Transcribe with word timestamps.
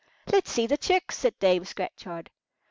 "Let's 0.31 0.49
see 0.51 0.65
the 0.65 0.77
chicks," 0.77 1.15
said 1.15 1.37
Dame 1.37 1.63
Scratchard. 1.63 2.31